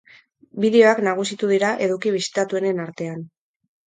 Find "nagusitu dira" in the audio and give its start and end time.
1.07-1.69